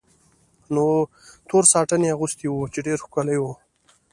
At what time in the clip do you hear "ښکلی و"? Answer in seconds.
3.03-3.45